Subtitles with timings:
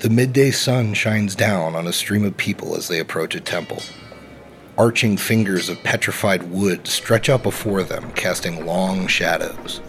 [0.00, 3.82] The midday sun shines down on a stream of people as they approach a temple.
[4.76, 9.80] Arching fingers of petrified wood stretch out before them, casting long shadows.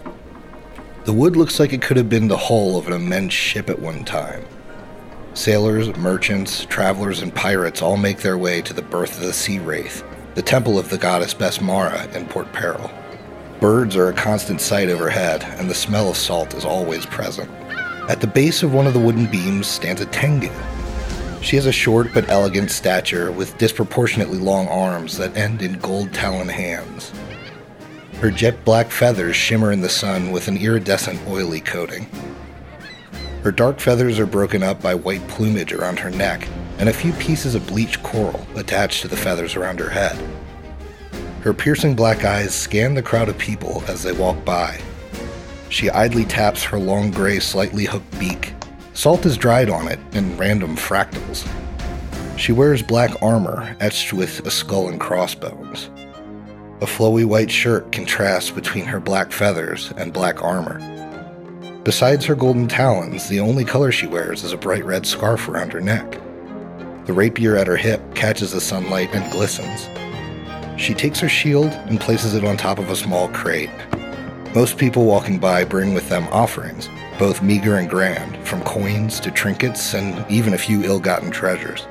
[1.04, 3.77] The wood looks like it could have been the hull of an immense ship at
[3.77, 4.44] one time.
[5.36, 9.60] Sailors, merchants, travelers, and pirates all make their way to the berth of the Sea
[9.60, 10.04] Wraith,
[10.34, 12.89] the temple of the goddess Besmara in Port Peril.
[13.60, 17.48] Birds are a constant sight overhead, and the smell of salt is always present.
[18.09, 20.49] At the base of one of the wooden beams stands a Tengu.
[21.41, 26.12] She has a short but elegant stature with disproportionately long arms that end in gold
[26.12, 27.13] talon hands.
[28.16, 32.08] Her jet black feathers shimmer in the sun with an iridescent oily coating.
[33.44, 36.48] Her dark feathers are broken up by white plumage around her neck
[36.80, 40.20] and a few pieces of bleached coral attached to the feathers around her head.
[41.41, 44.82] Her piercing black eyes scan the crowd of people as they walk by.
[45.70, 48.54] She idly taps her long gray, slightly hooked beak.
[48.94, 51.48] Salt is dried on it in random fractals.
[52.38, 55.90] She wears black armor etched with a skull and crossbones.
[56.82, 60.80] A flowy white shirt contrasts between her black feathers and black armor.
[61.84, 65.72] Besides her golden talons, the only color she wears is a bright red scarf around
[65.74, 66.19] her neck.
[67.06, 69.90] The rapier at her hip catches the sunlight and glistens.
[70.80, 73.69] She takes her shield and places it on top of a small crate.
[74.56, 79.30] Most people walking by bring with them offerings, both meager and grand, from coins to
[79.30, 81.86] trinkets and even a few ill gotten treasures.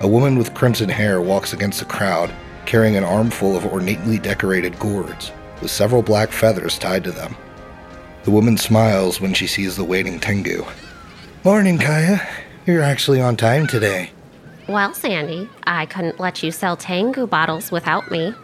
[0.00, 2.32] A woman with crimson hair walks against the crowd
[2.64, 7.36] carrying an armful of ornately decorated gourds with several black feathers tied to them.
[8.24, 10.64] The woman smiles when she sees the waiting Tengu.
[11.44, 12.26] Morning, Kaia.
[12.64, 14.12] You're actually on time today.
[14.66, 18.34] Well, Sandy, I couldn't let you sell Tengu bottles without me.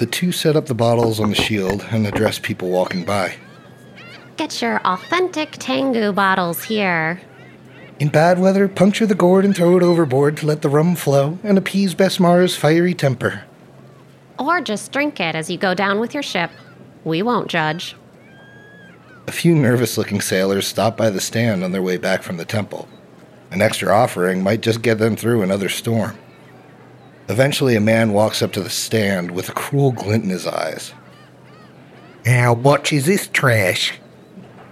[0.00, 3.34] The two set up the bottles on the shield and address people walking by.
[4.38, 7.20] Get your authentic Tengu bottles here.
[7.98, 11.38] In bad weather, puncture the gourd and throw it overboard to let the rum flow
[11.42, 13.44] and appease Besmara's fiery temper.
[14.38, 16.50] Or just drink it as you go down with your ship.
[17.04, 17.94] We won't judge.
[19.26, 22.46] A few nervous looking sailors stop by the stand on their way back from the
[22.46, 22.88] temple.
[23.50, 26.16] An extra offering might just get them through another storm.
[27.30, 30.92] Eventually, a man walks up to the stand with a cruel glint in his eyes.
[32.26, 34.00] How much is this trash?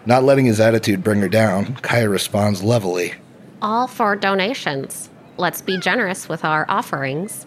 [0.07, 3.15] Not letting his attitude bring her down, Kaia responds levelly.
[3.63, 5.09] All for donations.
[5.37, 7.47] Let's be generous with our offerings.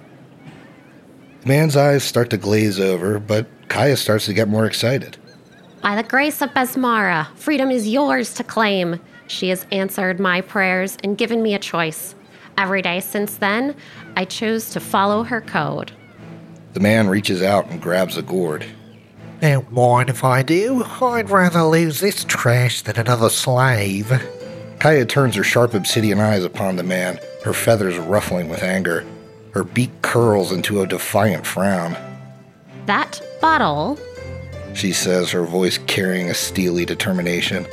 [1.41, 5.17] The man's eyes start to glaze over, but Kaia starts to get more excited.
[5.81, 9.01] By the grace of Besmara, freedom is yours to claim.
[9.27, 12.15] She has answered my prayers and given me a choice.
[12.57, 13.75] Every day since then,
[14.21, 15.93] I chose to follow her code.
[16.73, 18.63] The man reaches out and grabs a gourd.
[19.39, 20.83] Don't mind if I do.
[20.83, 24.05] I'd rather lose this trash than another slave.
[24.77, 29.03] Kaia turns her sharp obsidian eyes upon the man, her feathers ruffling with anger.
[29.55, 31.97] Her beak curls into a defiant frown.
[32.85, 33.97] That bottle
[34.75, 37.65] She says, her voice carrying a steely determination.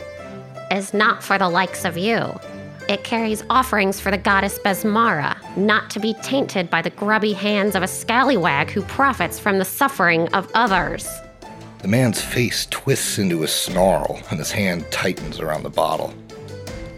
[0.71, 2.41] is not for the likes of you.
[2.89, 7.75] It carries offerings for the goddess Besmara, not to be tainted by the grubby hands
[7.75, 11.07] of a scallywag who profits from the suffering of others.
[11.81, 16.15] The man's face twists into a snarl, and his hand tightens around the bottle.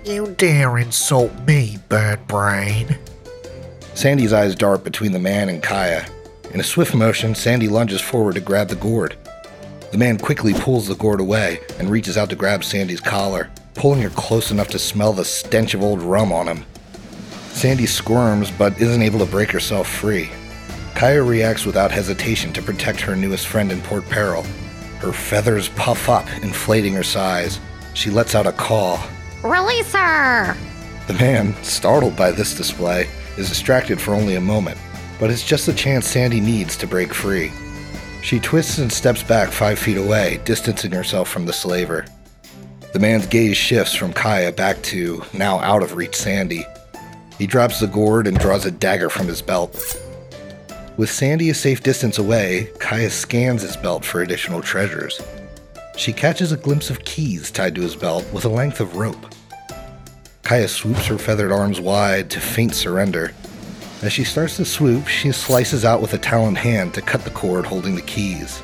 [0.04, 2.96] You dare insult me, bird brain.
[3.94, 6.08] Sandy's eyes dart between the man and Kaia.
[6.54, 9.16] In a swift motion, Sandy lunges forward to grab the gourd.
[9.90, 14.02] The man quickly pulls the gourd away and reaches out to grab Sandy's collar, pulling
[14.02, 16.66] her close enough to smell the stench of old rum on him.
[17.52, 20.28] Sandy squirms but isn't able to break herself free.
[20.92, 24.42] Kaia reacts without hesitation to protect her newest friend in Port Peril.
[24.98, 27.58] Her feathers puff up, inflating her size.
[27.94, 29.00] She lets out a call.
[29.42, 30.54] Release her!
[31.06, 33.08] The man, startled by this display,
[33.38, 34.76] is distracted for only a moment,
[35.18, 37.50] but it's just the chance Sandy needs to break free.
[38.22, 42.04] She twists and steps back five feet away, distancing herself from the slaver.
[42.92, 46.66] The man's gaze shifts from Kaia back to, now out of reach, Sandy.
[47.38, 49.96] He drops the gourd and draws a dagger from his belt.
[50.96, 55.20] With Sandy a safe distance away, Kaia scans his belt for additional treasures.
[55.96, 59.34] She catches a glimpse of keys tied to his belt with a length of rope.
[60.42, 63.32] Kaia swoops her feathered arms wide to feint surrender.
[64.02, 67.30] As she starts to swoop, she slices out with a taloned hand to cut the
[67.30, 68.62] cord holding the keys.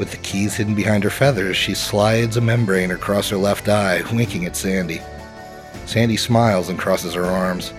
[0.00, 4.00] With the keys hidden behind her feathers, she slides a membrane across her left eye,
[4.10, 5.02] winking at Sandy.
[5.84, 7.74] Sandy smiles and crosses her arms.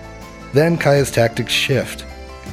[0.52, 2.04] Then Kaia's tactics shift.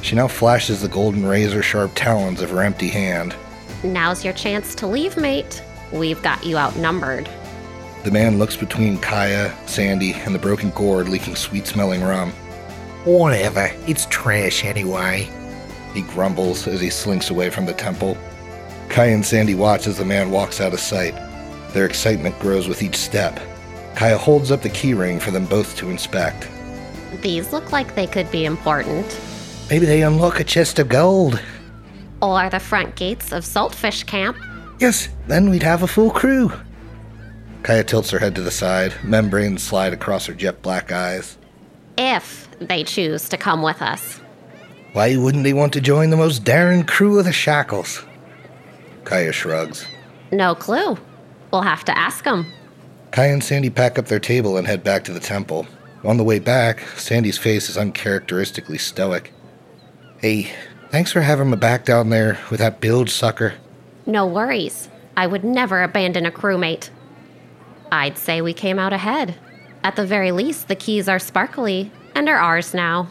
[0.02, 3.36] She now flashes the golden razor sharp talons of her empty hand.
[3.84, 5.62] Now's your chance to leave, mate.
[5.92, 7.30] We've got you outnumbered.
[8.02, 12.32] The man looks between Kaia, Sandy, and the broken gourd leaking sweet smelling rum.
[13.04, 15.30] Whatever, it's trash anyway.
[15.94, 18.18] He grumbles as he slinks away from the temple.
[18.90, 21.14] Kaia and Sandy watch as the man walks out of sight.
[21.72, 23.38] Their excitement grows with each step.
[23.94, 26.48] Kaia holds up the keyring for them both to inspect.
[27.22, 29.18] These look like they could be important.
[29.70, 31.40] Maybe they unlock a chest of gold.
[32.20, 34.36] Or the front gates of Saltfish Camp.
[34.80, 36.50] Yes, then we'd have a full crew.
[37.62, 41.38] Kaia tilts her head to the side, membranes slide across her jet black eyes.
[41.96, 44.20] If they choose to come with us.
[44.94, 48.04] Why wouldn't they want to join the most daring crew of the Shackles?
[49.10, 49.88] Kaia shrugs.
[50.30, 50.96] No clue.
[51.50, 52.46] We'll have to ask them.
[53.10, 55.66] Kaia and Sandy pack up their table and head back to the temple.
[56.04, 59.32] On the way back, Sandy's face is uncharacteristically stoic.
[60.18, 60.52] Hey,
[60.90, 63.54] thanks for having me back down there with that bilge sucker.
[64.06, 64.88] No worries.
[65.16, 66.90] I would never abandon a crewmate.
[67.90, 69.34] I'd say we came out ahead.
[69.82, 73.08] At the very least, the keys are sparkly and are ours now.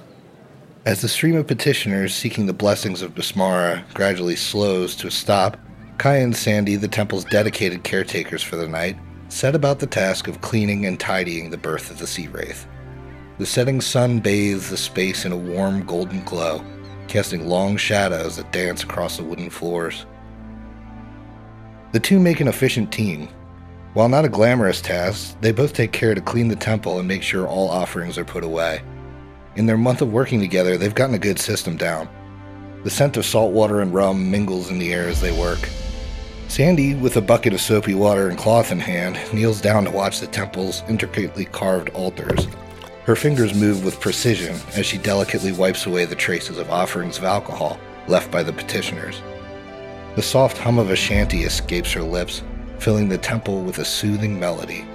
[0.85, 5.57] As the stream of petitioners seeking the blessings of Besmara gradually slows to a stop,
[5.99, 8.95] Kaia and Sandy, the temple's dedicated caretakers for the night,
[9.27, 12.65] set about the task of cleaning and tidying the berth of the sea wraith.
[13.37, 16.63] The setting sun bathes the space in a warm golden glow,
[17.09, 20.05] casting long shadows that dance across the wooden floors.
[21.91, 23.27] The two make an efficient team.
[23.93, 27.23] While not a glamorous task, they both take care to clean the temple and make
[27.23, 28.81] sure all offerings are put away.
[29.57, 32.07] In their month of working together, they've gotten a good system down.
[32.85, 35.59] The scent of salt water and rum mingles in the air as they work.
[36.49, 40.19] Sandy, with a bucket of soapy water and cloth in hand, kneels down to watch
[40.19, 42.47] the temple's intricately carved altars.
[43.03, 47.23] Her fingers move with precision as she delicately wipes away the traces of offerings of
[47.23, 49.21] alcohol left by the petitioners.
[50.15, 52.41] The soft hum of a shanty escapes her lips,
[52.79, 54.85] filling the temple with a soothing melody.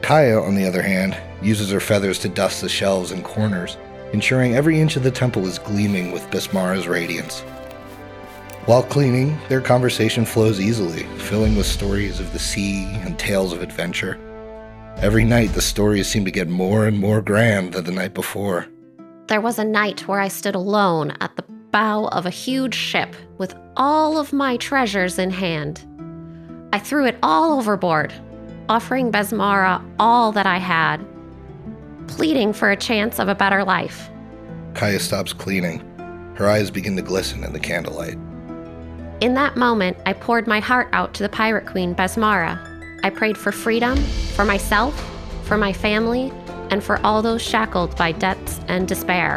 [0.00, 3.76] Kaia, on the other hand, uses her feathers to dust the shelves and corners,
[4.14, 7.44] ensuring every inch of the temple is gleaming with Besmara's radiance.
[8.66, 13.62] While cleaning, their conversation flows easily, filling with stories of the sea and tales of
[13.62, 14.18] adventure.
[14.98, 18.66] Every night, the stories seem to get more and more grand than the night before.
[19.28, 23.16] There was a night where I stood alone at the bow of a huge ship
[23.38, 25.86] with all of my treasures in hand.
[26.74, 28.12] I threw it all overboard,
[28.68, 30.98] offering Besmara all that I had,
[32.08, 34.10] pleading for a chance of a better life.
[34.74, 35.80] Kaia stops cleaning.
[36.34, 38.18] Her eyes begin to glisten in the candlelight.
[39.20, 42.58] In that moment, I poured my heart out to the pirate queen, Besmara.
[43.04, 43.98] I prayed for freedom,
[44.34, 44.98] for myself,
[45.44, 46.32] for my family,
[46.70, 49.36] and for all those shackled by debts and despair.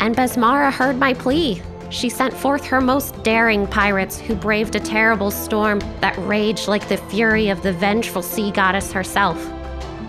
[0.00, 1.60] And Besmara heard my plea.
[1.90, 6.88] She sent forth her most daring pirates who braved a terrible storm that raged like
[6.88, 9.38] the fury of the vengeful sea goddess herself.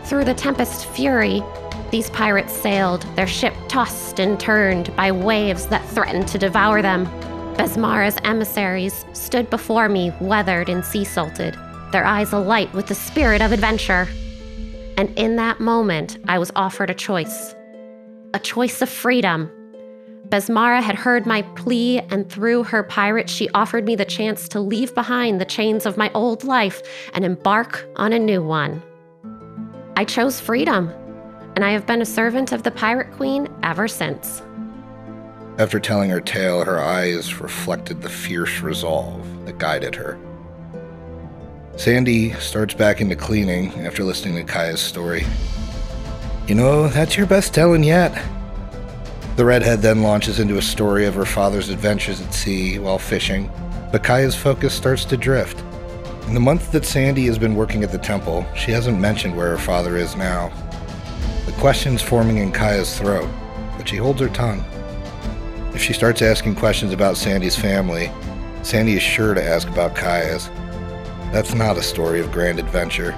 [0.05, 1.43] Through the tempest's fury,
[1.91, 7.05] these pirates sailed, their ship tossed and turned by waves that threatened to devour them.
[7.57, 11.57] Besmara's emissaries stood before me, weathered and sea salted,
[11.91, 14.07] their eyes alight with the spirit of adventure.
[14.97, 17.55] And in that moment, I was offered a choice
[18.33, 19.49] a choice of freedom.
[20.27, 24.59] Besmara had heard my plea, and through her pirate, she offered me the chance to
[24.59, 26.81] leave behind the chains of my old life
[27.13, 28.83] and embark on a new one.
[29.95, 30.89] I chose freedom,
[31.55, 34.41] and I have been a servant of the Pirate Queen ever since.
[35.57, 40.19] After telling her tale, her eyes reflected the fierce resolve that guided her.
[41.77, 45.25] Sandy starts back into cleaning after listening to Kaia's story.
[46.45, 48.11] You know, that's your best telling yet.
[49.37, 53.49] The redhead then launches into a story of her father's adventures at sea while fishing,
[53.93, 55.63] but Kaia's focus starts to drift.
[56.27, 59.51] In the month that Sandy has been working at the temple, she hasn't mentioned where
[59.51, 60.49] her father is now.
[61.45, 63.29] The question's forming in Kaya's throat,
[63.77, 64.65] but she holds her tongue.
[65.75, 68.09] If she starts asking questions about Sandy's family,
[68.63, 70.47] Sandy is sure to ask about Kaia's.
[71.33, 73.11] That's not a story of grand adventure.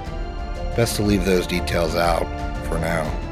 [0.74, 2.26] Best to leave those details out
[2.66, 3.27] for now.